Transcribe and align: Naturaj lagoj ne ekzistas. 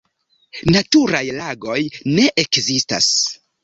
Naturaj 0.77 1.23
lagoj 1.43 1.79
ne 2.19 2.29
ekzistas. 2.49 3.17